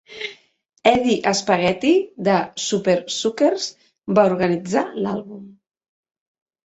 [0.91, 1.91] Eddie Spaghetti
[2.29, 3.67] de Supersuckers
[4.21, 5.45] va organitzar l'àlbum.